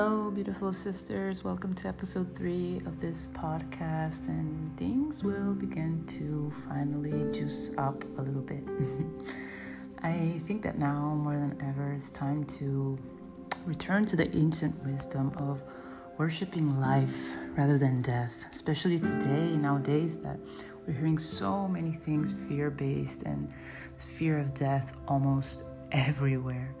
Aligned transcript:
Hello, 0.00 0.30
beautiful 0.30 0.72
sisters. 0.72 1.42
Welcome 1.42 1.74
to 1.74 1.88
episode 1.88 2.32
three 2.36 2.76
of 2.86 3.00
this 3.00 3.26
podcast, 3.32 4.28
and 4.28 4.76
things 4.76 5.24
will 5.24 5.54
begin 5.54 6.04
to 6.06 6.52
finally 6.68 7.20
juice 7.32 7.76
up 7.76 8.04
a 8.16 8.22
little 8.22 8.42
bit. 8.42 8.62
I 10.04 10.38
think 10.46 10.62
that 10.62 10.78
now 10.78 11.16
more 11.16 11.34
than 11.34 11.60
ever, 11.60 11.90
it's 11.90 12.10
time 12.10 12.44
to 12.44 12.96
return 13.66 14.04
to 14.04 14.14
the 14.14 14.32
ancient 14.36 14.84
wisdom 14.84 15.32
of 15.36 15.64
worshiping 16.16 16.78
life 16.78 17.32
rather 17.56 17.76
than 17.76 18.00
death, 18.00 18.46
especially 18.52 19.00
today, 19.00 19.56
nowadays, 19.56 20.16
that 20.18 20.38
we're 20.86 20.92
hearing 20.92 21.18
so 21.18 21.66
many 21.66 21.90
things 21.90 22.32
fear 22.46 22.70
based 22.70 23.24
and 23.24 23.52
fear 23.98 24.38
of 24.38 24.54
death 24.54 25.00
almost 25.08 25.64
everywhere. 25.90 26.72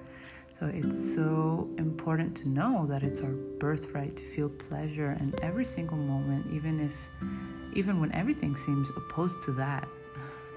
So 0.58 0.66
it's 0.66 1.14
so 1.14 1.70
important 1.78 2.36
to 2.38 2.48
know 2.48 2.84
that 2.86 3.04
it's 3.04 3.20
our 3.20 3.30
birthright 3.60 4.16
to 4.16 4.24
feel 4.24 4.48
pleasure 4.48 5.12
in 5.20 5.32
every 5.40 5.64
single 5.64 5.96
moment, 5.96 6.52
even 6.52 6.80
if, 6.80 7.08
even 7.74 8.00
when 8.00 8.10
everything 8.12 8.56
seems 8.56 8.90
opposed 8.90 9.40
to 9.42 9.52
that. 9.52 9.86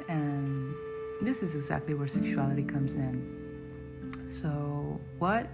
And 0.08 0.74
this 1.22 1.44
is 1.44 1.56
exactly 1.56 1.94
where 1.94 2.08
sexuality 2.08 2.64
comes 2.64 2.96
in. 2.96 4.10
So, 4.26 5.00
what 5.20 5.48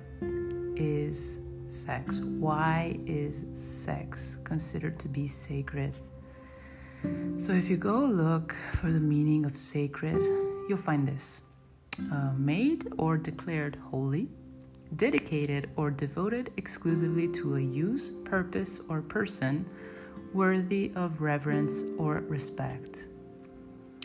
is 0.78 1.42
sex? 1.68 2.20
Why 2.20 2.98
is 3.06 3.48
sex 3.52 4.38
considered 4.46 4.98
to 5.00 5.10
be 5.10 5.28
sacred? 5.28 5.94
So, 7.38 7.52
if 7.52 7.70
you 7.70 7.76
go 7.76 8.00
look 8.00 8.54
for 8.54 8.94
the 8.94 9.02
meaning 9.02 9.46
of 9.46 9.58
sacred, 9.58 10.24
you'll 10.70 10.78
find 10.78 11.06
this 11.06 11.42
uh, 12.12 12.32
made 12.38 12.88
or 12.98 13.18
declared 13.18 13.76
holy, 13.76 14.28
dedicated 14.96 15.70
or 15.76 15.92
devoted 15.92 16.52
exclusively 16.58 17.28
to 17.30 17.56
a 17.56 17.60
use, 17.60 18.12
purpose, 18.26 18.82
or 18.90 19.02
person 19.02 19.66
worthy 20.34 20.92
of 20.96 21.22
reverence 21.22 21.84
or 21.98 22.22
respect. 22.28 23.08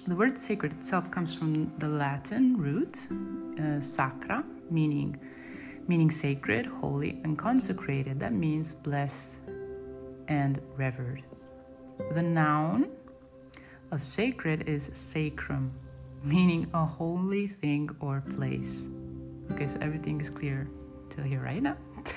The 0.07 0.17
word 0.17 0.37
sacred 0.37 0.73
itself 0.73 1.11
comes 1.11 1.35
from 1.35 1.73
the 1.79 1.89
Latin 1.89 2.57
root 2.57 3.09
uh, 3.61 3.81
sacra, 3.81 4.45
meaning 4.71 5.19
meaning 5.89 6.11
sacred, 6.11 6.65
holy, 6.67 7.21
and 7.25 7.37
consecrated. 7.37 8.19
That 8.21 8.33
means 8.33 8.75
blessed 8.75 9.43
and 10.29 10.61
revered. 10.77 11.23
The 12.13 12.23
noun 12.23 12.91
of 13.91 14.03
sacred 14.03 14.69
is 14.69 14.91
sacrum, 14.93 15.73
meaning 16.25 16.71
a 16.75 16.85
holy 16.85 17.47
thing 17.47 17.91
or 18.01 18.23
place. 18.37 18.91
Okay, 19.53 19.67
so 19.67 19.79
everything 19.81 20.21
is 20.21 20.31
clear 20.31 20.69
till 21.11 21.25
here 21.25 21.41
right 21.41 21.63
now. 21.63 21.77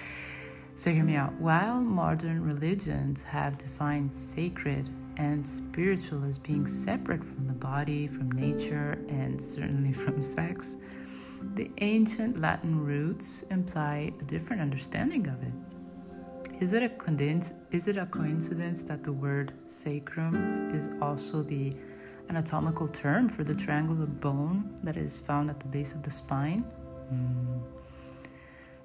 So 0.77 0.91
hear 0.91 1.05
me 1.05 1.15
out. 1.15 1.31
While 1.39 1.79
modern 1.79 2.43
religions 2.43 3.23
have 3.23 3.57
defined 3.57 4.11
sacred 4.11 4.89
and 5.15 5.47
spiritual 5.47 6.25
as 6.25 6.37
being 6.37 6.67
separate 6.67 7.23
from 7.23 7.47
the 7.47 7.53
body, 7.53 8.07
from 8.07 8.29
nature, 8.33 8.99
and 9.07 9.39
certainly 9.39 9.93
from 10.03 10.21
sex, 10.21 10.75
the 11.53 11.71
ancient 11.77 12.41
Latin 12.41 12.77
roots 12.83 13.43
imply 13.43 14.11
a 14.19 14.23
different 14.25 14.61
understanding 14.61 15.25
of 15.27 15.41
it. 15.43 15.53
Is 16.61 16.73
it 16.73 16.83
a 16.83 16.89
coincidence, 16.89 17.53
is 17.71 17.87
it 17.87 17.95
a 17.95 18.05
coincidence 18.05 18.83
that 18.83 19.01
the 19.01 19.13
word 19.13 19.53
sacrum 19.63 20.71
is 20.75 20.89
also 21.01 21.41
the 21.41 21.73
anatomical 22.29 22.87
term 22.87 23.29
for 23.29 23.43
the 23.43 23.55
triangular 23.55 24.05
bone 24.05 24.77
that 24.83 24.97
is 24.97 25.19
found 25.19 25.49
at 25.49 25.59
the 25.59 25.67
base 25.67 25.93
of 25.93 26.03
the 26.03 26.11
spine? 26.11 26.65
Mm. 27.13 27.61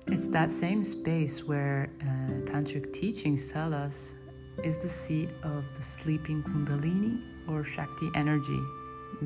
It's 0.06 0.28
that 0.28 0.50
same 0.50 0.82
space 0.82 1.44
where 1.44 1.91
uh, 2.02 2.50
tantric 2.50 2.92
teachings 2.92 3.52
tell 3.52 3.72
us 3.72 4.14
is 4.64 4.76
the 4.78 4.88
seat 4.88 5.31
of 5.42 5.72
the 5.75 5.82
sleeping 5.82 6.42
kundalini 6.42 7.22
or 7.48 7.64
shakti 7.64 8.10
energy, 8.14 8.60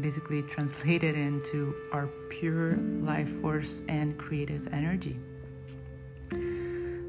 basically 0.00 0.42
translated 0.42 1.16
into 1.16 1.74
our 1.92 2.08
pure 2.28 2.76
life 3.02 3.28
force 3.28 3.82
and 3.88 4.18
creative 4.18 4.68
energy. 4.72 5.16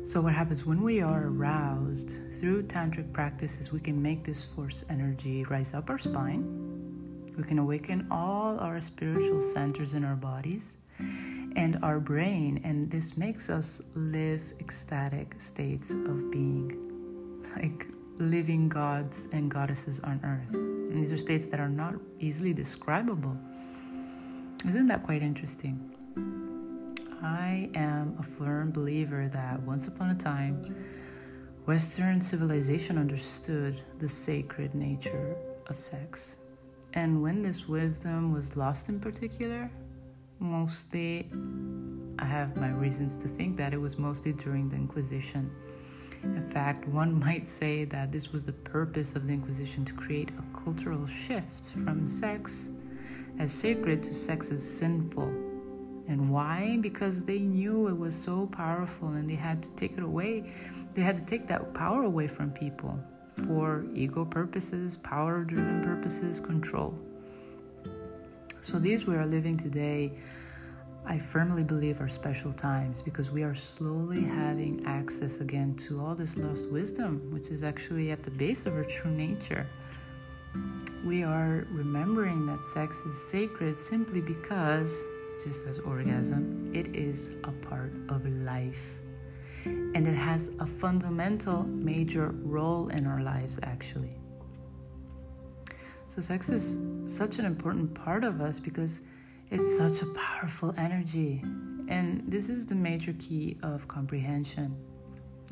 So, 0.04 0.22
what 0.22 0.34
happens 0.34 0.66
when 0.66 0.82
we 0.84 1.02
are 1.02 1.26
aroused 1.26 2.32
through 2.32 2.64
tantric 2.64 3.12
practices, 3.12 3.72
we 3.72 3.80
can 3.80 4.02
make 4.02 4.24
this 4.24 4.46
force 4.46 4.86
energy 4.90 5.44
rise 5.46 5.74
up 5.74 5.90
our 5.90 5.98
spine. 5.98 6.65
We 7.38 7.44
can 7.44 7.60
awaken 7.60 8.08
all 8.10 8.60
our 8.60 8.80
spiritual 8.80 9.42
centers 9.42 9.94
in 9.94 10.06
our 10.06 10.16
bodies 10.16 10.78
and 11.56 11.78
our 11.84 12.00
brain, 12.00 12.62
and 12.64 12.90
this 12.90 13.18
makes 13.18 13.50
us 13.50 13.82
live 13.94 14.42
ecstatic 14.60 15.40
states 15.40 15.92
of 15.94 16.32
being, 16.32 17.44
like 17.56 17.88
living 18.18 18.70
gods 18.70 19.28
and 19.34 19.52
goddesses 19.52 20.00
on 20.02 20.22
earth. 20.24 20.54
And 20.54 21.02
these 21.02 21.12
are 21.12 21.18
states 21.18 21.48
that 21.48 21.60
are 21.60 21.70
not 21.70 21.96
easily 22.20 22.54
describable. 22.54 23.38
Isn't 24.66 24.86
that 24.88 25.04
quite 25.04 25.22
interesting? 25.22 25.92
I 27.22 27.70
am 27.76 28.16
a 28.20 28.24
firm 28.24 28.72
believer 28.72 29.28
that 29.28 29.62
once 29.64 29.88
upon 29.88 30.12
a 30.12 30.16
time, 30.16 30.76
Western 31.66 32.22
civilization 32.22 32.98
understood 32.98 33.82
the 33.98 34.08
sacred 34.08 34.74
nature 34.74 35.36
of 35.68 35.78
sex. 35.78 36.38
And 36.96 37.22
when 37.22 37.42
this 37.42 37.68
wisdom 37.68 38.32
was 38.32 38.56
lost 38.56 38.88
in 38.88 39.02
particular, 39.02 39.70
mostly 40.40 41.30
I 42.18 42.24
have 42.24 42.56
my 42.56 42.70
reasons 42.70 43.18
to 43.18 43.28
think 43.28 43.58
that 43.58 43.74
it 43.74 43.82
was 43.82 44.00
mostly 44.00 44.32
during 44.32 44.70
the 44.70 44.78
Inquisition. 44.78 45.52
In 46.24 46.42
fact, 46.42 46.88
one 46.88 47.20
might 47.26 47.50
say 47.50 47.84
that 47.84 48.14
this 48.14 48.32
was 48.32 48.46
the 48.46 48.54
purpose 48.54 49.14
of 49.14 49.28
the 49.28 49.34
Inquisition 49.34 49.84
to 49.86 49.94
create 49.94 50.32
a 50.32 50.58
cultural 50.58 51.06
shift 51.06 51.74
from 51.74 52.08
sex 52.08 52.72
as 53.40 53.52
sacred 53.52 54.02
to 54.04 54.14
sex 54.14 54.50
as 54.50 54.64
sinful. 54.64 55.28
And 56.08 56.30
why? 56.30 56.78
Because 56.80 57.26
they 57.26 57.40
knew 57.40 57.90
it 57.90 57.98
was 57.98 58.16
so 58.16 58.48
powerful 58.48 59.10
and 59.10 59.30
they 59.30 59.36
had 59.36 59.62
to 59.64 59.76
take 59.76 59.98
it 59.98 60.04
away. 60.04 60.54
They 60.94 61.02
had 61.02 61.18
to 61.18 61.26
take 61.26 61.46
that 61.48 61.74
power 61.74 62.04
away 62.04 62.28
from 62.30 62.52
people 62.52 62.98
for 63.36 63.86
ego 63.94 64.26
purposes, 64.26 64.98
power 64.98 65.44
driven 65.44 65.84
purposes, 65.84 66.40
control. 66.40 66.98
So, 68.62 68.80
these 68.80 69.06
we 69.06 69.16
are 69.16 69.26
living 69.26 69.58
today, 69.58 70.14
I 71.06 71.20
firmly 71.20 71.64
believe 71.64 72.02
are 72.02 72.10
special 72.10 72.52
times 72.52 73.02
because 73.02 73.30
we 73.30 73.44
are 73.44 73.54
slowly 73.54 74.24
having 74.24 74.84
access 74.86 75.40
again 75.40 75.76
to 75.76 76.02
all 76.02 76.16
this 76.16 76.36
lost 76.36 76.72
wisdom, 76.72 77.30
which 77.32 77.52
is 77.52 77.64
actually 77.64 78.10
at 78.10 78.24
the 78.24 78.32
base 78.32 78.66
of 78.66 78.74
our 78.74 78.84
true 78.84 79.12
nature. 79.12 79.68
We 81.06 81.24
are 81.24 81.68
remembering 81.70 82.48
that 82.48 82.64
sex 82.64 83.06
is 83.06 83.22
sacred 83.22 83.78
simply 83.78 84.22
because, 84.22 85.06
just 85.44 85.68
as 85.68 85.78
orgasm, 85.80 86.72
it 86.74 86.88
is 86.96 87.36
a 87.44 87.52
part 87.52 87.94
of 88.10 88.26
life. 88.26 88.98
And 89.66 90.08
it 90.08 90.16
has 90.16 90.52
a 90.60 90.66
fundamental 90.66 91.64
major 91.64 92.30
role 92.44 92.90
in 92.90 93.06
our 93.06 93.22
lives, 93.22 93.60
actually. 93.64 94.18
So, 96.08 96.22
sex 96.22 96.50
is 96.50 96.80
such 97.06 97.40
an 97.40 97.46
important 97.46 97.94
part 97.94 98.24
of 98.24 98.40
us 98.40 98.60
because 98.60 99.02
it's 99.50 99.78
such 99.78 100.02
a 100.02 100.12
powerful 100.14 100.74
energy. 100.78 101.42
And 101.88 102.24
this 102.28 102.50
is 102.50 102.66
the 102.66 102.76
major 102.76 103.14
key 103.14 103.58
of 103.64 103.88
comprehension 103.88 104.76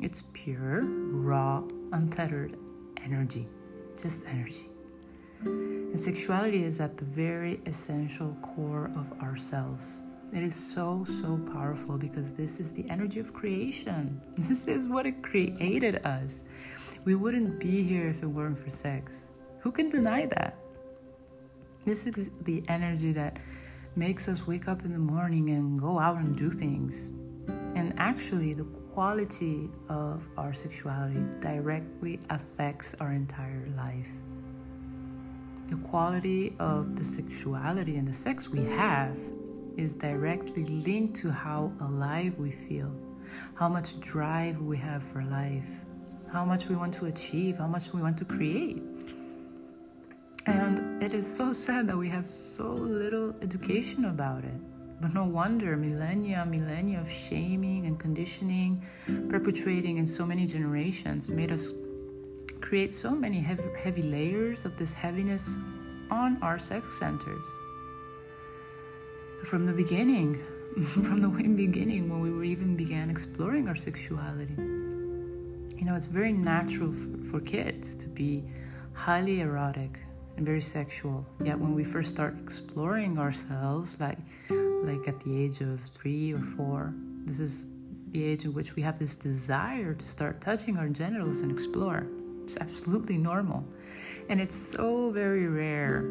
it's 0.00 0.24
pure, 0.32 0.82
raw, 0.82 1.62
untethered 1.92 2.56
energy, 3.04 3.46
just 4.00 4.26
energy. 4.26 4.68
And 5.44 5.98
sexuality 5.98 6.64
is 6.64 6.80
at 6.80 6.96
the 6.96 7.04
very 7.04 7.60
essential 7.66 8.36
core 8.42 8.90
of 8.96 9.12
ourselves. 9.22 10.02
It 10.34 10.42
is 10.42 10.56
so, 10.56 11.04
so 11.04 11.38
powerful 11.52 11.96
because 11.96 12.32
this 12.32 12.58
is 12.58 12.72
the 12.72 12.84
energy 12.90 13.20
of 13.20 13.32
creation. 13.32 14.20
This 14.36 14.66
is 14.66 14.88
what 14.88 15.06
it 15.06 15.22
created 15.22 16.04
us. 16.04 16.42
We 17.04 17.14
wouldn't 17.14 17.60
be 17.60 17.84
here 17.84 18.08
if 18.08 18.20
it 18.20 18.26
weren't 18.26 18.58
for 18.58 18.68
sex. 18.68 19.30
Who 19.60 19.70
can 19.70 19.88
deny 19.88 20.26
that? 20.26 20.56
This 21.84 22.08
is 22.08 22.32
the 22.42 22.64
energy 22.66 23.12
that 23.12 23.38
makes 23.94 24.26
us 24.26 24.44
wake 24.44 24.66
up 24.66 24.84
in 24.84 24.92
the 24.92 24.98
morning 24.98 25.50
and 25.50 25.78
go 25.78 26.00
out 26.00 26.16
and 26.16 26.34
do 26.34 26.50
things. 26.50 27.12
And 27.76 27.94
actually, 27.96 28.54
the 28.54 28.64
quality 28.92 29.70
of 29.88 30.26
our 30.36 30.52
sexuality 30.52 31.22
directly 31.38 32.18
affects 32.30 32.96
our 32.98 33.12
entire 33.12 33.68
life. 33.76 34.10
The 35.68 35.76
quality 35.76 36.56
of 36.58 36.96
the 36.96 37.04
sexuality 37.04 37.98
and 37.98 38.08
the 38.08 38.12
sex 38.12 38.48
we 38.48 38.64
have 38.64 39.16
is 39.76 39.94
directly 39.94 40.64
linked 40.64 41.16
to 41.16 41.30
how 41.30 41.72
alive 41.80 42.38
we 42.38 42.50
feel, 42.50 42.92
how 43.54 43.68
much 43.68 44.00
drive 44.00 44.60
we 44.60 44.76
have 44.76 45.02
for 45.02 45.22
life, 45.24 45.80
how 46.32 46.44
much 46.44 46.68
we 46.68 46.76
want 46.76 46.92
to 46.94 47.06
achieve, 47.06 47.56
how 47.56 47.66
much 47.66 47.92
we 47.92 48.00
want 48.00 48.16
to 48.18 48.24
create. 48.24 48.82
And 50.46 51.02
it 51.02 51.14
is 51.14 51.26
so 51.26 51.52
sad 51.52 51.86
that 51.86 51.96
we 51.96 52.08
have 52.08 52.28
so 52.28 52.72
little 52.72 53.34
education 53.42 54.06
about 54.06 54.44
it. 54.44 54.60
But 55.00 55.14
no 55.14 55.24
wonder 55.24 55.76
millennia, 55.76 56.46
millennia 56.46 57.00
of 57.00 57.10
shaming 57.10 57.86
and 57.86 57.98
conditioning, 57.98 58.82
perpetuating 59.28 59.98
in 59.98 60.06
so 60.06 60.24
many 60.24 60.46
generations, 60.46 61.28
made 61.28 61.50
us 61.50 61.70
create 62.60 62.94
so 62.94 63.10
many 63.10 63.40
heavy, 63.40 63.64
heavy 63.78 64.02
layers 64.02 64.64
of 64.64 64.76
this 64.76 64.92
heaviness 64.92 65.56
on 66.10 66.38
our 66.42 66.58
sex 66.58 66.98
centers. 66.98 67.46
From 69.44 69.66
the 69.66 69.74
beginning, 69.74 70.40
from 71.04 71.18
the 71.18 71.28
very 71.28 71.48
beginning, 71.48 72.08
when 72.08 72.20
we 72.20 72.30
were 72.30 72.44
even 72.44 72.76
began 72.76 73.10
exploring 73.10 73.68
our 73.68 73.74
sexuality, 73.74 74.54
you 74.56 75.84
know, 75.84 75.94
it's 75.94 76.06
very 76.06 76.32
natural 76.32 76.90
for, 76.90 77.22
for 77.22 77.40
kids 77.40 77.94
to 77.96 78.08
be 78.08 78.42
highly 78.94 79.42
erotic 79.42 79.98
and 80.38 80.46
very 80.46 80.62
sexual. 80.62 81.26
Yet 81.44 81.58
when 81.58 81.74
we 81.74 81.84
first 81.84 82.08
start 82.08 82.36
exploring 82.42 83.18
ourselves, 83.18 84.00
like 84.00 84.18
like 84.48 85.06
at 85.08 85.20
the 85.20 85.36
age 85.36 85.60
of 85.60 85.78
three 85.80 86.32
or 86.32 86.40
four, 86.40 86.94
this 87.26 87.38
is 87.38 87.68
the 88.12 88.24
age 88.24 88.46
in 88.46 88.54
which 88.54 88.74
we 88.76 88.82
have 88.82 88.98
this 88.98 89.14
desire 89.14 89.92
to 89.92 90.06
start 90.06 90.40
touching 90.40 90.78
our 90.78 90.88
genitals 90.88 91.42
and 91.42 91.52
explore. 91.52 92.06
It's 92.42 92.56
absolutely 92.56 93.18
normal. 93.18 93.62
And 94.30 94.40
it's 94.40 94.56
so 94.56 95.10
very 95.10 95.48
rare 95.48 96.02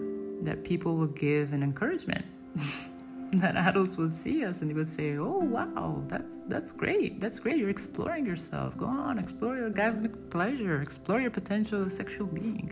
that 0.44 0.64
people 0.64 0.98
will 0.98 1.08
give 1.08 1.52
an 1.54 1.64
encouragement. 1.64 2.26
that 3.38 3.56
adults 3.56 3.98
would 3.98 4.14
see 4.14 4.46
us 4.46 4.62
and 4.62 4.70
they 4.70 4.76
would 4.76 4.88
say, 4.88 5.18
"Oh 5.18 5.40
wow, 5.40 6.04
that's 6.08 6.42
that's 6.42 6.72
great. 6.72 7.20
That's 7.20 7.40
great. 7.40 7.58
You're 7.58 7.70
exploring 7.70 8.28
yourself. 8.28 8.78
Go 8.78 8.86
on, 8.86 9.18
explore 9.18 9.58
your 9.58 9.72
orgasmic 9.72 10.30
pleasure. 10.30 10.82
Explore 10.82 11.20
your 11.20 11.32
potential 11.32 11.80
as 11.80 11.88
a 11.88 11.90
sexual 11.90 12.28
being." 12.28 12.72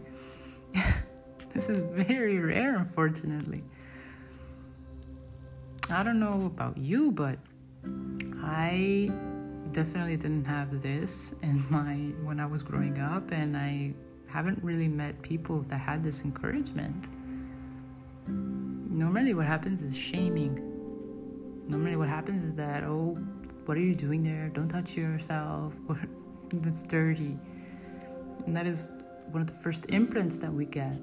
this 1.54 1.70
is 1.70 1.82
very 1.82 2.38
rare, 2.38 2.76
unfortunately. 2.76 3.64
I 5.90 6.04
don't 6.04 6.20
know 6.20 6.46
about 6.46 6.78
you, 6.78 7.12
but 7.12 7.40
I 8.44 9.12
definitely 9.72 10.18
didn't 10.18 10.46
have 10.46 10.82
this 10.82 11.34
in 11.42 11.64
my 11.72 11.96
when 12.24 12.40
I 12.40 12.46
was 12.46 12.62
growing 12.62 13.00
up, 13.00 13.32
and 13.32 13.58
I 13.58 13.94
haven't 14.28 14.64
really 14.64 14.88
met 14.88 15.20
people 15.24 15.62
that 15.70 15.80
had 15.80 16.04
this 16.04 16.24
encouragement. 16.24 17.10
Normally, 18.92 19.34
what 19.34 19.46
happens 19.46 19.84
is 19.84 19.98
shaming. 19.98 20.60
Normally, 21.66 21.96
what 21.96 22.10
happens 22.10 22.44
is 22.44 22.54
that, 22.56 22.84
oh, 22.84 23.18
what 23.66 23.78
are 23.78 23.82
you 23.82 23.96
doing 23.96 24.22
there? 24.22 24.50
Don't 24.50 24.68
touch 24.68 24.98
yourself. 24.98 25.78
That's 26.50 26.84
dirty. 26.84 27.38
And 28.46 28.54
that 28.54 28.68
is 28.68 28.96
one 29.30 29.40
of 29.40 29.48
the 29.48 29.54
first 29.54 29.90
imprints 29.92 30.36
that 30.38 30.52
we 30.52 30.66
get. 30.66 30.98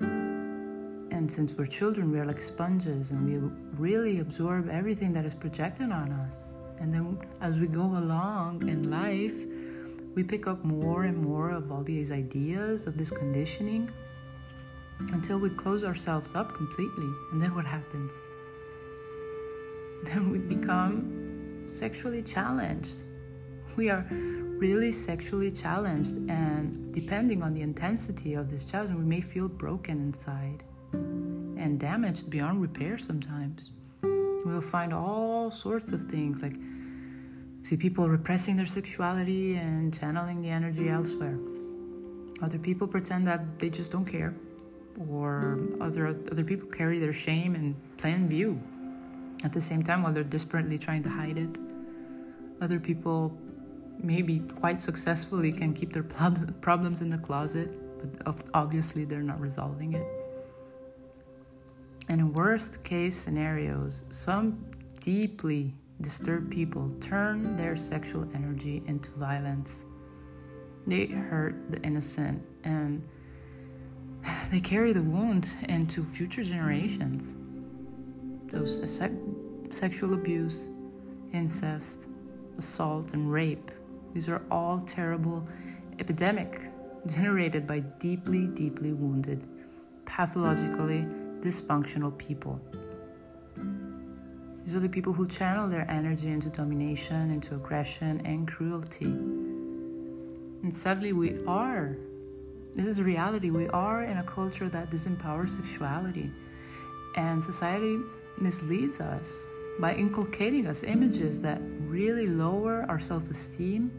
And 0.00 1.30
since 1.30 1.54
we're 1.54 1.64
children, 1.64 2.12
we 2.12 2.18
are 2.18 2.26
like 2.26 2.42
sponges 2.42 3.12
and 3.12 3.24
we 3.24 3.38
really 3.78 4.18
absorb 4.18 4.68
everything 4.68 5.10
that 5.14 5.24
is 5.24 5.34
projected 5.34 5.90
on 5.90 6.12
us. 6.12 6.54
And 6.80 6.92
then 6.92 7.18
as 7.40 7.58
we 7.58 7.66
go 7.66 7.96
along 7.96 8.68
in 8.68 8.90
life, 8.90 9.46
we 10.14 10.22
pick 10.22 10.46
up 10.46 10.62
more 10.64 11.04
and 11.04 11.16
more 11.16 11.48
of 11.48 11.72
all 11.72 11.82
these 11.82 12.12
ideas, 12.12 12.86
of 12.86 12.98
this 12.98 13.10
conditioning, 13.10 13.90
until 15.12 15.38
we 15.38 15.50
close 15.50 15.84
ourselves 15.84 16.34
up 16.34 16.52
completely. 16.52 17.10
And 17.32 17.40
then 17.40 17.54
what 17.54 17.66
happens? 17.66 18.12
Then 20.04 20.30
we 20.30 20.38
become 20.38 21.64
sexually 21.66 22.22
challenged. 22.22 23.04
We 23.76 23.88
are 23.88 24.06
really 24.58 24.90
sexually 24.90 25.50
challenged, 25.50 26.16
and 26.28 26.92
depending 26.92 27.42
on 27.42 27.54
the 27.54 27.62
intensity 27.62 28.34
of 28.34 28.48
this 28.48 28.64
challenge, 28.66 28.94
we 28.94 29.04
may 29.04 29.20
feel 29.20 29.48
broken 29.48 29.98
inside 30.00 30.62
and 30.92 31.80
damaged 31.80 32.30
beyond 32.30 32.60
repair 32.60 32.98
sometimes. 32.98 33.70
We'll 34.44 34.60
find 34.60 34.92
all 34.92 35.50
sorts 35.50 35.92
of 35.92 36.02
things 36.04 36.42
like 36.42 36.56
see 37.62 37.76
people 37.76 38.08
repressing 38.08 38.56
their 38.56 38.66
sexuality 38.66 39.56
and 39.56 39.92
channeling 39.98 40.42
the 40.42 40.50
energy 40.50 40.88
elsewhere. 40.88 41.38
Other 42.42 42.58
people 42.58 42.86
pretend 42.86 43.26
that 43.26 43.58
they 43.58 43.70
just 43.70 43.90
don't 43.90 44.04
care, 44.04 44.34
or 45.10 45.58
other 45.80 46.08
other 46.30 46.44
people 46.44 46.68
carry 46.68 46.98
their 46.98 47.12
shame 47.12 47.54
in 47.54 47.74
plain 47.96 48.28
view 48.28 48.60
at 49.42 49.52
the 49.52 49.60
same 49.60 49.82
time 49.82 50.02
while 50.02 50.12
they're 50.12 50.24
desperately 50.24 50.78
trying 50.78 51.02
to 51.02 51.08
hide 51.10 51.38
it. 51.38 51.58
Other 52.60 52.80
people 52.80 53.36
maybe 54.02 54.40
quite 54.60 54.80
successfully 54.80 55.52
can 55.52 55.72
keep 55.72 55.92
their 55.92 56.02
problems 56.02 57.02
in 57.02 57.08
the 57.08 57.18
closet, 57.18 57.68
but 58.24 58.36
obviously 58.54 59.04
they're 59.04 59.22
not 59.22 59.40
resolving 59.40 59.94
it. 59.94 60.06
And 62.08 62.20
in 62.20 62.32
worst 62.32 62.84
case 62.84 63.16
scenarios, 63.16 64.04
some 64.10 64.64
deeply 65.00 65.74
disturbed 66.00 66.50
people 66.50 66.90
turn 67.00 67.56
their 67.56 67.76
sexual 67.76 68.28
energy 68.34 68.82
into 68.86 69.10
violence. 69.12 69.86
They 70.86 71.06
hurt 71.06 71.70
the 71.70 71.80
innocent 71.82 72.42
and 72.64 73.06
they 74.50 74.60
carry 74.60 74.92
the 74.92 75.02
wound 75.02 75.48
into 75.68 76.04
future 76.04 76.44
generations. 76.44 77.36
So, 78.48 78.62
uh, 78.62 79.08
sexual 79.70 80.14
abuse, 80.14 80.68
incest, 81.32 82.08
assault, 82.58 83.14
and 83.14 83.32
rape 83.32 83.70
these 84.14 84.28
are 84.28 84.42
all 84.48 84.80
terrible 84.80 85.44
epidemic 85.98 86.70
generated 87.04 87.66
by 87.66 87.80
deeply, 87.98 88.46
deeply 88.46 88.92
wounded, 88.92 89.44
pathologically 90.06 91.04
dysfunctional 91.40 92.16
people. 92.16 92.60
These 94.64 94.76
are 94.76 94.80
the 94.80 94.88
people 94.88 95.12
who 95.12 95.26
channel 95.26 95.68
their 95.68 95.90
energy 95.90 96.28
into 96.28 96.48
domination, 96.48 97.32
into 97.32 97.56
aggression, 97.56 98.22
and 98.24 98.46
cruelty. 98.46 99.06
And 99.06 100.72
sadly, 100.72 101.12
we 101.12 101.44
are. 101.44 101.96
This 102.74 102.86
is 102.86 103.00
reality. 103.00 103.50
We 103.50 103.68
are 103.68 104.02
in 104.02 104.18
a 104.18 104.24
culture 104.24 104.68
that 104.68 104.90
disempowers 104.90 105.50
sexuality. 105.50 106.32
And 107.14 107.42
society 107.42 107.98
misleads 108.38 109.00
us 109.00 109.46
by 109.78 109.94
inculcating 109.94 110.66
us 110.66 110.82
images 110.82 111.40
that 111.42 111.60
really 111.86 112.26
lower 112.26 112.84
our 112.88 112.98
self 112.98 113.30
esteem 113.30 113.92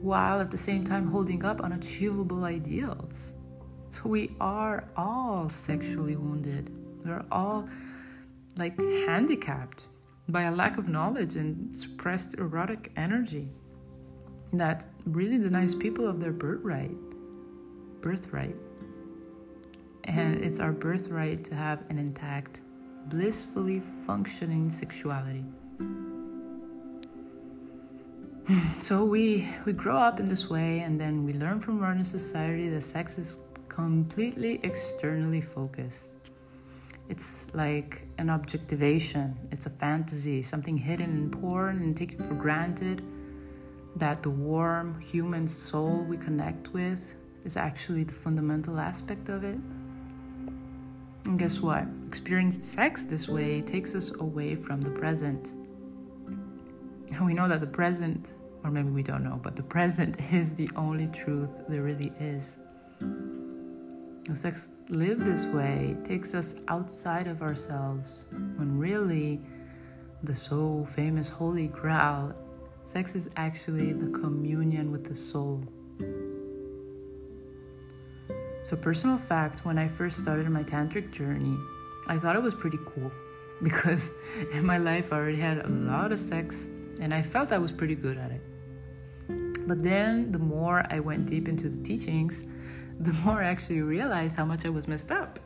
while 0.00 0.40
at 0.40 0.50
the 0.50 0.56
same 0.56 0.82
time 0.82 1.06
holding 1.06 1.44
up 1.44 1.60
unachievable 1.60 2.44
ideals. 2.44 3.34
So 3.90 4.08
we 4.08 4.34
are 4.40 4.88
all 4.96 5.48
sexually 5.48 6.16
wounded. 6.16 6.72
We're 7.04 7.24
all 7.30 7.68
like 8.56 8.76
handicapped 9.06 9.84
by 10.28 10.42
a 10.42 10.52
lack 10.52 10.76
of 10.76 10.88
knowledge 10.88 11.36
and 11.36 11.76
suppressed 11.76 12.34
erotic 12.38 12.90
energy 12.96 13.48
that 14.52 14.86
really 15.06 15.38
denies 15.38 15.74
people 15.74 16.06
of 16.06 16.20
their 16.20 16.32
birthright. 16.32 16.96
Birthright. 18.00 18.56
And 20.04 20.42
it's 20.44 20.60
our 20.60 20.72
birthright 20.72 21.44
to 21.44 21.54
have 21.54 21.82
an 21.90 21.98
intact, 21.98 22.60
blissfully 23.08 23.80
functioning 23.80 24.70
sexuality. 24.70 25.44
so 28.80 29.04
we 29.04 29.48
we 29.64 29.72
grow 29.72 29.96
up 29.96 30.20
in 30.20 30.28
this 30.28 30.48
way 30.48 30.80
and 30.80 31.00
then 31.00 31.24
we 31.24 31.32
learn 31.32 31.58
from 31.58 31.80
modern 31.80 32.04
society 32.04 32.68
that 32.68 32.82
sex 32.82 33.18
is 33.18 33.40
completely 33.68 34.60
externally 34.62 35.40
focused. 35.40 36.16
It's 37.08 37.52
like 37.54 38.06
an 38.18 38.30
objectivation, 38.30 39.36
it's 39.50 39.66
a 39.66 39.70
fantasy, 39.70 40.42
something 40.42 40.76
hidden 40.76 41.10
in 41.10 41.30
porn 41.30 41.82
and 41.82 41.96
taken 41.96 42.22
for 42.22 42.34
granted 42.34 43.02
that 43.96 44.22
the 44.22 44.30
warm 44.30 45.00
human 45.00 45.46
soul 45.46 46.04
we 46.04 46.16
connect 46.16 46.72
with 46.72 47.16
is 47.44 47.56
actually 47.56 48.04
the 48.04 48.12
fundamental 48.12 48.78
aspect 48.78 49.28
of 49.28 49.42
it. 49.42 49.58
And 51.24 51.38
guess 51.38 51.60
what? 51.60 51.84
Experiencing 52.06 52.60
sex 52.60 53.04
this 53.04 53.28
way 53.28 53.62
takes 53.62 53.94
us 53.94 54.14
away 54.20 54.54
from 54.54 54.80
the 54.80 54.90
present. 54.90 55.54
And 57.12 57.24
we 57.24 57.34
know 57.34 57.48
that 57.48 57.60
the 57.60 57.66
present, 57.66 58.34
or 58.62 58.70
maybe 58.70 58.90
we 58.90 59.02
don't 59.02 59.24
know, 59.24 59.40
but 59.42 59.56
the 59.56 59.62
present 59.62 60.16
is 60.32 60.54
the 60.54 60.70
only 60.76 61.06
truth 61.08 61.62
there 61.68 61.82
really 61.82 62.12
is. 62.20 62.58
Sex 64.34 64.70
lived 64.90 65.22
this 65.22 65.46
way 65.46 65.96
takes 66.04 66.34
us 66.34 66.56
outside 66.68 67.26
of 67.26 67.42
ourselves 67.42 68.26
when 68.56 68.76
really 68.76 69.40
the 70.24 70.34
so 70.34 70.84
famous 70.90 71.28
Holy 71.28 71.68
Grail, 71.68 72.34
sex 72.86 73.16
is 73.16 73.28
actually 73.36 73.92
the 73.92 74.08
communion 74.10 74.92
with 74.92 75.02
the 75.02 75.14
soul. 75.14 75.60
So, 78.62 78.76
personal 78.76 79.16
fact 79.16 79.64
when 79.64 79.76
I 79.76 79.88
first 79.88 80.18
started 80.18 80.48
my 80.50 80.62
tantric 80.62 81.12
journey, 81.12 81.58
I 82.06 82.16
thought 82.16 82.36
it 82.36 82.42
was 82.42 82.54
pretty 82.54 82.78
cool 82.86 83.10
because 83.62 84.12
in 84.52 84.64
my 84.64 84.78
life 84.78 85.12
I 85.12 85.16
already 85.16 85.40
had 85.40 85.64
a 85.64 85.68
lot 85.68 86.12
of 86.12 86.18
sex 86.20 86.70
and 87.00 87.12
I 87.12 87.22
felt 87.22 87.52
I 87.52 87.58
was 87.58 87.72
pretty 87.72 87.96
good 87.96 88.18
at 88.18 88.30
it. 88.30 88.42
But 89.66 89.82
then, 89.82 90.30
the 90.30 90.38
more 90.38 90.84
I 90.88 91.00
went 91.00 91.26
deep 91.26 91.48
into 91.48 91.68
the 91.68 91.82
teachings, 91.82 92.44
the 93.00 93.12
more 93.24 93.42
I 93.42 93.48
actually 93.48 93.82
realized 93.82 94.36
how 94.36 94.44
much 94.44 94.64
I 94.64 94.68
was 94.68 94.86
messed 94.86 95.10
up. 95.10 95.40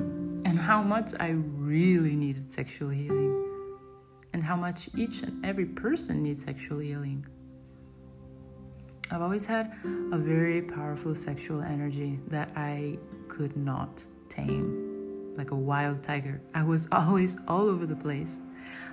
And 0.00 0.58
how 0.58 0.82
much 0.82 1.12
I 1.20 1.28
really 1.28 2.16
needed 2.16 2.50
sexual 2.50 2.90
healing 2.90 3.53
and 4.34 4.42
how 4.42 4.56
much 4.56 4.90
each 4.96 5.22
and 5.22 5.46
every 5.46 5.64
person 5.64 6.22
needs 6.22 6.42
sexual 6.42 6.80
healing. 6.80 7.24
I've 9.12 9.22
always 9.22 9.46
had 9.46 9.72
a 10.12 10.18
very 10.18 10.60
powerful 10.60 11.14
sexual 11.14 11.62
energy 11.62 12.18
that 12.28 12.50
I 12.56 12.98
could 13.28 13.56
not 13.56 14.02
tame, 14.28 15.32
like 15.36 15.52
a 15.52 15.54
wild 15.54 16.02
tiger. 16.02 16.40
I 16.52 16.64
was 16.64 16.88
always 16.92 17.36
all 17.46 17.68
over 17.68 17.86
the 17.86 17.94
place. 17.94 18.42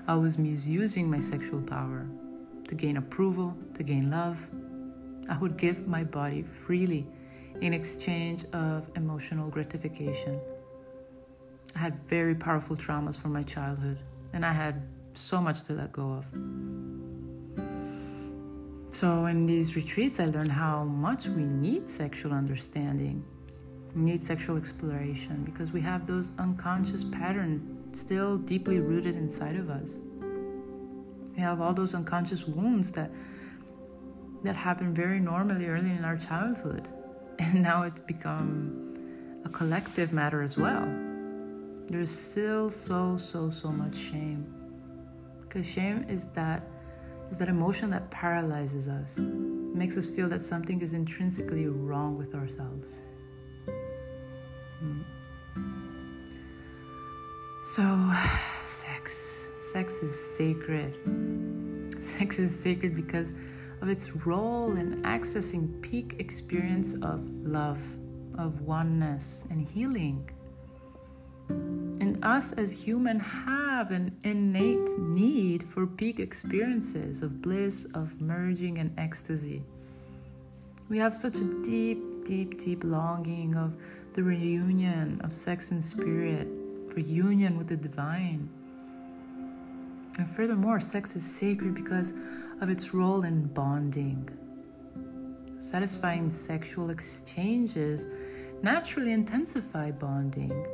I 0.07 0.13
was 0.13 0.37
misusing 0.37 1.09
my 1.09 1.19
sexual 1.19 1.61
power 1.61 2.07
to 2.67 2.75
gain 2.75 2.97
approval, 2.97 3.57
to 3.73 3.81
gain 3.81 4.11
love. 4.11 4.47
I 5.27 5.39
would 5.39 5.57
give 5.57 5.87
my 5.87 6.03
body 6.03 6.43
freely 6.43 7.07
in 7.61 7.73
exchange 7.73 8.45
of 8.53 8.91
emotional 8.95 9.49
gratification. 9.49 10.39
I 11.75 11.79
had 11.79 11.95
very 12.03 12.35
powerful 12.35 12.75
traumas 12.75 13.19
from 13.19 13.33
my 13.33 13.41
childhood, 13.41 14.03
and 14.33 14.45
I 14.45 14.51
had 14.51 14.83
so 15.17 15.41
much 15.41 15.63
to 15.63 15.73
let 15.73 15.91
go 15.91 16.11
of. 16.11 16.27
So, 18.89 19.25
in 19.25 19.45
these 19.45 19.75
retreats, 19.75 20.19
I 20.19 20.25
learned 20.25 20.51
how 20.51 20.83
much 20.83 21.27
we 21.27 21.45
need 21.45 21.89
sexual 21.89 22.33
understanding, 22.33 23.23
need 23.95 24.21
sexual 24.21 24.57
exploration 24.57 25.43
because 25.43 25.71
we 25.71 25.79
have 25.81 26.05
those 26.05 26.31
unconscious 26.37 27.03
patterns 27.05 27.61
still 27.97 28.37
deeply 28.37 28.79
rooted 28.79 29.15
inside 29.15 29.55
of 29.55 29.69
us. 29.69 30.03
We 31.35 31.41
have 31.41 31.61
all 31.61 31.73
those 31.73 31.95
unconscious 31.95 32.45
wounds 32.45 32.91
that 32.91 33.11
that 34.43 34.55
happen 34.55 34.93
very 34.93 35.19
normally 35.19 35.67
early 35.67 35.91
in 35.91 36.03
our 36.03 36.17
childhood, 36.17 36.87
and 37.39 37.61
now 37.61 37.83
it's 37.83 38.01
become 38.01 38.93
a 39.45 39.49
collective 39.49 40.11
matter 40.13 40.41
as 40.41 40.57
well. 40.57 40.85
There's 41.87 42.11
still 42.11 42.69
so 42.69 43.17
so 43.17 43.49
so 43.49 43.69
much 43.71 43.95
shame, 43.95 44.53
because 45.51 45.69
shame 45.69 46.05
is 46.07 46.29
that 46.29 46.63
is 47.29 47.37
that 47.37 47.49
emotion 47.49 47.89
that 47.89 48.09
paralyzes 48.09 48.87
us, 48.87 49.29
makes 49.73 49.97
us 49.97 50.07
feel 50.07 50.29
that 50.29 50.39
something 50.39 50.81
is 50.81 50.93
intrinsically 50.93 51.67
wrong 51.67 52.17
with 52.17 52.35
ourselves. 52.35 53.01
Hmm. 54.79 55.01
So, 57.63 57.83
sex. 58.65 59.51
Sex 59.61 60.01
is 60.03 60.35
sacred. 60.37 60.97
Sex 62.01 62.39
is 62.39 62.57
sacred 62.57 62.95
because 62.95 63.33
of 63.81 63.89
its 63.89 64.15
role 64.25 64.75
in 64.77 65.01
accessing 65.03 65.81
peak 65.81 66.15
experience 66.19 66.95
of 66.95 67.27
love, 67.43 67.81
of 68.37 68.61
oneness, 68.61 69.45
and 69.49 69.61
healing. 69.61 70.29
And 71.49 72.23
us 72.23 72.53
as 72.53 72.71
human 72.83 73.19
have 73.19 73.60
an 73.89 74.15
innate 74.23 74.99
need 74.99 75.63
for 75.63 75.87
peak 75.87 76.19
experiences 76.19 77.23
of 77.23 77.41
bliss, 77.41 77.85
of 77.95 78.21
merging 78.21 78.77
and 78.77 78.93
ecstasy. 78.99 79.63
We 80.87 80.99
have 80.99 81.15
such 81.15 81.37
a 81.37 81.63
deep, 81.63 82.25
deep, 82.25 82.59
deep 82.59 82.83
longing 82.83 83.55
of 83.55 83.75
the 84.13 84.21
reunion 84.21 85.19
of 85.23 85.33
sex 85.33 85.71
and 85.71 85.83
spirit, 85.83 86.47
for 86.91 86.99
union 86.99 87.57
with 87.57 87.69
the 87.69 87.77
divine. 87.77 88.49
And 90.19 90.29
furthermore, 90.29 90.79
sex 90.79 91.15
is 91.15 91.23
sacred 91.23 91.73
because 91.73 92.13
of 92.59 92.69
its 92.69 92.93
role 92.93 93.23
in 93.23 93.47
bonding. 93.47 94.29
Satisfying 95.57 96.29
sexual 96.29 96.89
exchanges 96.89 98.07
naturally 98.61 99.13
intensify 99.13 99.91
bonding. 99.91 100.67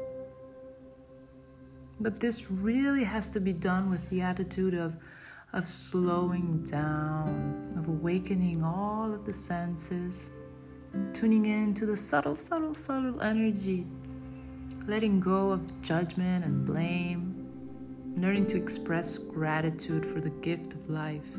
But 2.00 2.20
this 2.20 2.52
really 2.52 3.04
has 3.04 3.30
to 3.32 3.40
be 3.40 3.54
done 3.54 3.90
with 3.90 4.10
the 4.10 4.22
attitude 4.22 4.76
of, 4.76 4.96
of 5.54 5.66
slowing 5.66 6.62
down, 6.64 7.72
of 7.76 7.88
awakening 7.88 8.64
all 8.64 9.14
of 9.14 9.26
the 9.26 9.34
senses, 9.34 10.32
tuning 11.14 11.46
in 11.46 11.74
to 11.74 11.86
the 11.86 11.96
subtle, 11.96 12.36
subtle, 12.36 12.76
subtle 12.76 13.22
energy, 13.22 13.86
letting 14.88 15.20
go 15.20 15.52
of 15.52 15.82
judgment 15.82 16.46
and 16.46 16.66
blame, 16.66 17.34
learning 18.16 18.46
to 18.48 18.58
express 18.58 19.18
gratitude 19.18 20.06
for 20.06 20.22
the 20.22 20.30
gift 20.30 20.74
of 20.74 20.90
life, 20.90 21.38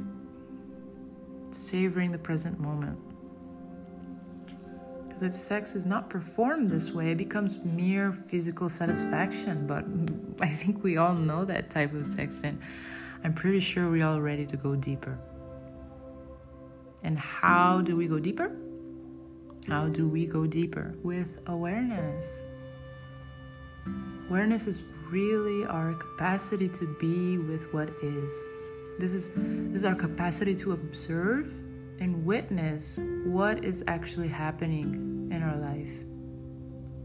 savoring 1.50 2.10
the 2.10 2.18
present 2.18 2.58
moment. 2.58 2.98
Because 5.18 5.34
if 5.34 5.36
sex 5.36 5.74
is 5.74 5.84
not 5.84 6.08
performed 6.08 6.68
this 6.68 6.90
mm. 6.90 6.94
way, 6.94 7.10
it 7.10 7.18
becomes 7.18 7.58
mere 7.64 8.12
physical 8.12 8.68
satisfaction. 8.68 9.66
But 9.66 9.84
I 10.40 10.48
think 10.48 10.84
we 10.84 10.96
all 10.96 11.14
know 11.14 11.44
that 11.44 11.70
type 11.70 11.92
of 11.92 12.06
sex, 12.06 12.42
and 12.44 12.60
I'm 13.24 13.34
pretty 13.34 13.58
sure 13.58 13.90
we're 13.90 14.06
all 14.06 14.20
ready 14.20 14.46
to 14.46 14.56
go 14.56 14.76
deeper. 14.76 15.18
And 17.02 17.18
how 17.18 17.80
do 17.80 17.96
we 17.96 18.06
go 18.06 18.20
deeper? 18.20 18.52
How 19.66 19.88
do 19.88 20.08
we 20.08 20.24
go 20.24 20.46
deeper? 20.46 20.94
With 21.02 21.40
awareness. 21.48 22.46
Awareness 24.28 24.68
is 24.68 24.84
really 25.10 25.64
our 25.64 25.94
capacity 25.94 26.68
to 26.68 26.96
be 27.00 27.38
with 27.38 27.74
what 27.74 27.90
is. 28.04 28.44
This 29.00 29.14
is 29.14 29.30
this 29.34 29.82
is 29.82 29.84
our 29.84 29.96
capacity 29.96 30.54
to 30.56 30.72
observe 30.72 31.46
and 32.00 32.24
witness 32.24 33.00
what 33.24 33.64
is 33.64 33.84
actually 33.86 34.28
happening 34.28 35.28
in 35.32 35.42
our 35.42 35.56
life. 35.56 36.04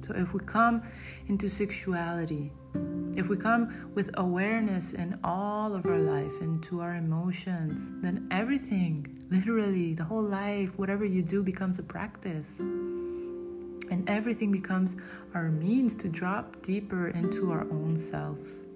So, 0.01 0.13
if 0.15 0.33
we 0.33 0.41
come 0.41 0.83
into 1.27 1.49
sexuality, 1.49 2.51
if 3.15 3.29
we 3.29 3.37
come 3.37 3.91
with 3.93 4.09
awareness 4.15 4.93
in 4.93 5.19
all 5.23 5.75
of 5.75 5.85
our 5.85 5.99
life, 5.99 6.41
into 6.41 6.81
our 6.81 6.95
emotions, 6.95 7.93
then 8.01 8.27
everything, 8.31 9.17
literally, 9.29 9.93
the 9.93 10.03
whole 10.03 10.23
life, 10.23 10.77
whatever 10.77 11.05
you 11.05 11.21
do, 11.21 11.43
becomes 11.43 11.79
a 11.79 11.83
practice. 11.83 12.59
And 12.59 14.03
everything 14.07 14.51
becomes 14.51 14.97
our 15.35 15.51
means 15.51 15.95
to 15.97 16.09
drop 16.09 16.61
deeper 16.61 17.09
into 17.09 17.51
our 17.51 17.69
own 17.71 17.95
selves. 17.95 18.67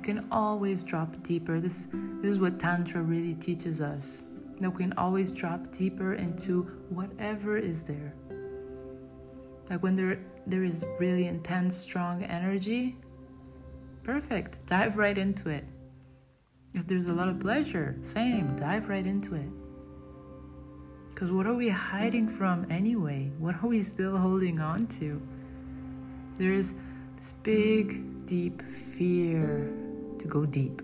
We 0.00 0.06
can 0.14 0.28
always 0.32 0.82
drop 0.82 1.22
deeper. 1.22 1.60
This, 1.60 1.86
this 2.22 2.30
is 2.30 2.40
what 2.40 2.58
Tantra 2.58 3.02
really 3.02 3.34
teaches 3.34 3.82
us 3.82 4.24
that 4.58 4.70
we 4.70 4.84
can 4.84 4.94
always 4.94 5.30
drop 5.30 5.70
deeper 5.72 6.14
into 6.14 6.62
whatever 6.88 7.58
is 7.58 7.84
there. 7.84 8.14
Like 9.68 9.82
when 9.82 9.94
there, 9.94 10.18
there 10.46 10.64
is 10.64 10.86
really 10.98 11.26
intense, 11.26 11.76
strong 11.76 12.22
energy, 12.22 12.96
perfect, 14.02 14.64
dive 14.64 14.96
right 14.96 15.18
into 15.18 15.50
it. 15.50 15.66
If 16.74 16.86
there's 16.86 17.10
a 17.10 17.12
lot 17.12 17.28
of 17.28 17.38
pleasure, 17.38 17.94
same, 18.00 18.56
dive 18.56 18.88
right 18.88 19.06
into 19.06 19.34
it. 19.34 19.50
Because 21.10 21.30
what 21.30 21.46
are 21.46 21.52
we 21.52 21.68
hiding 21.68 22.26
from 22.26 22.66
anyway? 22.70 23.30
What 23.38 23.62
are 23.62 23.68
we 23.68 23.80
still 23.80 24.16
holding 24.16 24.60
on 24.60 24.86
to? 24.98 25.20
There's 26.38 26.74
this 27.18 27.34
big, 27.42 28.24
deep 28.24 28.62
fear 28.62 29.70
to 30.20 30.28
go 30.28 30.46
deep. 30.46 30.82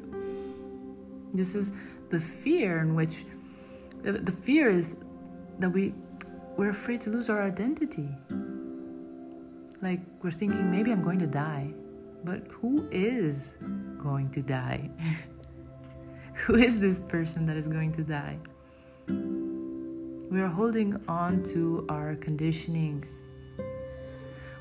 This 1.32 1.54
is 1.54 1.72
the 2.08 2.20
fear 2.20 2.80
in 2.80 2.94
which 2.94 3.24
the 4.02 4.32
fear 4.32 4.68
is 4.68 4.98
that 5.58 5.70
we 5.70 5.94
we're 6.56 6.70
afraid 6.70 7.00
to 7.02 7.10
lose 7.10 7.28
our 7.28 7.42
identity. 7.42 8.08
Like 9.82 10.00
we're 10.22 10.30
thinking 10.30 10.70
maybe 10.70 10.90
I'm 10.90 11.02
going 11.02 11.18
to 11.18 11.26
die. 11.26 11.72
But 12.24 12.46
who 12.48 12.88
is 12.90 13.56
going 13.98 14.30
to 14.30 14.42
die? 14.42 14.90
who 16.34 16.56
is 16.56 16.80
this 16.80 16.98
person 16.98 17.46
that 17.46 17.56
is 17.56 17.68
going 17.68 17.92
to 17.92 18.02
die? 18.02 18.38
We 19.08 20.40
are 20.40 20.48
holding 20.48 21.00
on 21.08 21.42
to 21.54 21.86
our 21.88 22.16
conditioning 22.16 23.04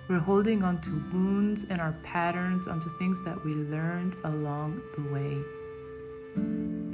we're 0.07 0.19
holding 0.19 0.63
on 0.63 0.79
to 0.81 0.91
wounds 1.12 1.65
and 1.69 1.81
our 1.81 1.93
patterns, 2.03 2.67
onto 2.67 2.89
things 2.89 3.24
that 3.25 3.43
we 3.43 3.53
learned 3.55 4.17
along 4.24 4.81
the 4.95 5.01
way. 5.12 5.41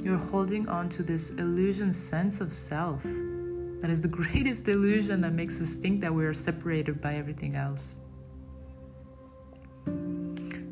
You're 0.02 0.18
holding 0.18 0.68
on 0.68 0.88
to 0.90 1.02
this 1.02 1.30
illusion 1.30 1.92
sense 1.92 2.40
of 2.40 2.52
self 2.52 3.02
that 3.02 3.90
is 3.90 4.00
the 4.00 4.08
greatest 4.20 4.66
illusion 4.68 5.20
that 5.22 5.32
makes 5.32 5.60
us 5.60 5.76
think 5.76 6.00
that 6.00 6.12
we 6.14 6.24
are 6.24 6.32
separated 6.32 7.00
by 7.02 7.14
everything 7.16 7.54
else. 7.54 7.98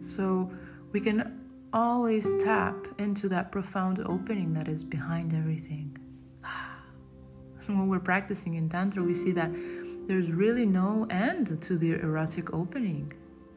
So 0.01 0.51
we 0.93 1.01
can 1.01 1.47
always 1.73 2.43
tap 2.43 2.75
into 2.99 3.29
that 3.29 3.53
profound 3.53 4.01
opening 4.07 4.55
that 4.55 4.67
is 4.67 4.83
behind 4.83 5.35
everything. 5.35 5.97
when 7.67 7.89
we're 7.89 8.01
practicing 8.01 8.55
in 8.55 8.69
Tantra, 8.69 9.03
we 9.03 9.15
see 9.15 9.33
that 9.33 9.51
there's 10.07 10.33
really 10.33 10.67
no 10.67 11.07
end 11.11 11.61
to 11.63 11.77
the 11.77 11.93
erotic 11.93 12.53
opening. 12.53 13.13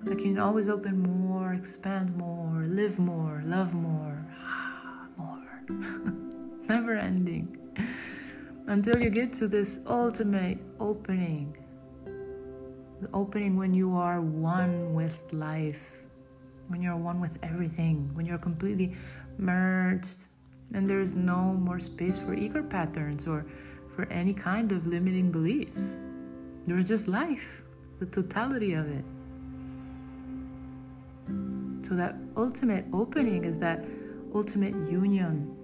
I 0.09 0.15
can 0.15 0.37
always 0.37 0.67
open 0.67 0.99
more, 0.99 1.53
expand 1.53 2.15
more, 2.17 2.63
live 2.65 2.99
more, 2.99 3.41
love 3.45 3.73
more, 3.73 4.25
more. 5.17 5.63
Never 6.67 6.95
ending. 6.95 7.57
Until 8.67 8.99
you 8.99 9.09
get 9.09 9.31
to 9.33 9.47
this 9.47 9.79
ultimate 9.87 10.59
opening. 10.79 11.57
The 13.01 13.09
opening 13.13 13.57
when 13.57 13.73
you 13.73 13.95
are 13.95 14.21
one 14.21 14.93
with 14.93 15.23
life, 15.33 16.03
when 16.67 16.81
you're 16.81 16.97
one 16.97 17.19
with 17.19 17.37
everything, 17.43 18.09
when 18.13 18.25
you're 18.25 18.37
completely 18.37 18.95
merged 19.37 20.27
and 20.73 20.87
there's 20.87 21.13
no 21.13 21.53
more 21.53 21.79
space 21.79 22.19
for 22.19 22.33
ego 22.33 22.63
patterns 22.63 23.27
or 23.27 23.45
for 23.89 24.05
any 24.05 24.33
kind 24.33 24.71
of 24.71 24.87
limiting 24.87 25.31
beliefs. 25.31 25.99
There's 26.65 26.87
just 26.87 27.07
life, 27.07 27.63
the 27.99 28.05
totality 28.05 28.73
of 28.73 28.87
it. 28.87 29.05
So, 31.85 31.95
that 31.95 32.15
ultimate 32.37 32.85
opening 32.93 33.43
is 33.43 33.59
that 33.59 33.85
ultimate 34.33 34.75
union. 34.89 35.55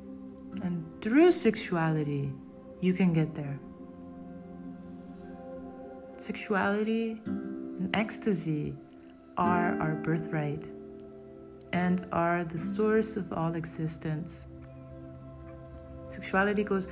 And 0.64 0.84
through 1.02 1.32
sexuality, 1.32 2.34
you 2.82 2.94
can 2.94 3.14
get 3.14 3.34
there. 3.34 3.60
Sexuality 6.18 7.22
and 7.26 7.90
ecstasy 7.96 8.76
are 9.38 9.80
our 9.80 9.96
birthright 9.96 10.66
and 11.72 12.06
are 12.12 12.44
the 12.44 12.58
source 12.58 13.16
of 13.16 13.32
all 13.32 13.56
existence. 13.56 14.48
Sexuality 16.08 16.64
goes 16.64 16.88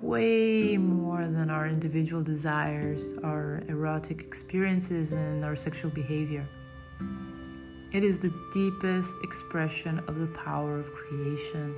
way 0.00 0.76
more 0.76 1.26
than 1.26 1.50
our 1.50 1.66
individual 1.66 2.22
desires, 2.22 3.14
our 3.24 3.62
erotic 3.68 4.20
experiences, 4.20 5.12
and 5.12 5.44
our 5.44 5.56
sexual 5.56 5.90
behavior. 5.90 6.46
It 7.92 8.04
is 8.04 8.18
the 8.18 8.34
deepest 8.52 9.14
expression 9.22 10.00
of 10.00 10.18
the 10.18 10.26
power 10.28 10.78
of 10.78 10.92
creation. 10.92 11.74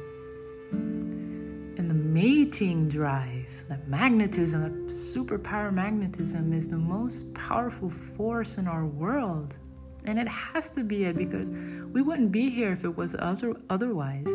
And 0.72 1.88
the 1.88 1.94
mating 1.94 2.88
drive, 2.88 3.64
that 3.68 3.86
magnetism, 3.88 4.62
that 4.62 4.86
superpower 4.86 5.72
magnetism, 5.72 6.52
is 6.52 6.68
the 6.68 6.76
most 6.76 7.32
powerful 7.34 7.88
force 7.88 8.58
in 8.58 8.66
our 8.66 8.84
world. 8.84 9.58
And 10.06 10.18
it 10.18 10.28
has 10.28 10.70
to 10.72 10.82
be 10.82 11.04
it 11.04 11.16
because 11.16 11.50
we 11.50 12.02
wouldn't 12.02 12.32
be 12.32 12.50
here 12.50 12.72
if 12.72 12.84
it 12.84 12.96
was 12.96 13.14
other, 13.18 13.54
otherwise. 13.70 14.28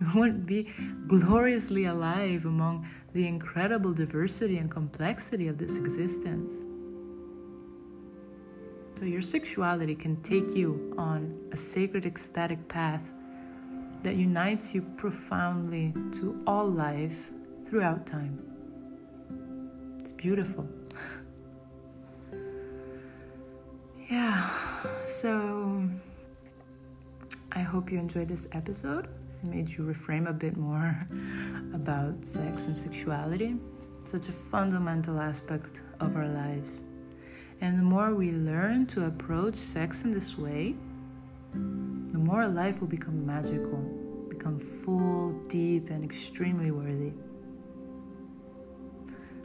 We 0.00 0.06
wouldn't 0.20 0.46
be 0.46 0.72
gloriously 1.06 1.86
alive 1.86 2.44
among 2.44 2.86
the 3.12 3.26
incredible 3.26 3.94
diversity 3.94 4.58
and 4.58 4.70
complexity 4.70 5.48
of 5.48 5.58
this 5.58 5.78
existence. 5.78 6.66
So, 8.98 9.04
your 9.04 9.22
sexuality 9.22 9.94
can 9.94 10.16
take 10.22 10.54
you 10.54 10.94
on 10.96 11.38
a 11.52 11.56
sacred 11.56 12.06
ecstatic 12.06 12.66
path 12.68 13.12
that 14.02 14.16
unites 14.16 14.74
you 14.74 14.82
profoundly 14.96 15.92
to 16.12 16.42
all 16.46 16.66
life 16.66 17.30
throughout 17.64 18.06
time. 18.06 18.38
It's 19.98 20.12
beautiful. 20.12 20.68
yeah, 24.10 24.48
so 25.04 25.82
I 27.52 27.60
hope 27.60 27.90
you 27.90 27.98
enjoyed 27.98 28.28
this 28.28 28.46
episode. 28.52 29.08
Made 29.42 29.68
you 29.68 29.84
reframe 29.84 30.28
a 30.28 30.32
bit 30.32 30.56
more 30.56 31.06
about 31.74 32.24
sex 32.24 32.66
and 32.66 32.76
sexuality, 32.76 33.56
such 34.04 34.28
a 34.28 34.32
fundamental 34.32 35.20
aspect 35.20 35.82
of 36.00 36.16
our 36.16 36.28
lives. 36.28 36.84
And 37.60 37.78
the 37.78 37.82
more 37.82 38.14
we 38.14 38.32
learn 38.32 38.86
to 38.86 39.06
approach 39.06 39.56
sex 39.56 40.04
in 40.04 40.10
this 40.10 40.36
way, 40.36 40.74
the 41.52 42.18
more 42.18 42.46
life 42.46 42.80
will 42.80 42.88
become 42.88 43.24
magical, 43.24 43.78
become 44.28 44.58
full, 44.58 45.32
deep, 45.48 45.90
and 45.90 46.04
extremely 46.04 46.70
worthy. 46.70 47.12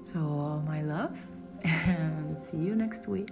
So, 0.03 0.19
all 0.19 0.63
my 0.65 0.81
love, 0.81 1.19
and 1.63 2.37
see 2.37 2.57
you 2.57 2.75
next 2.75 3.07
week. 3.07 3.29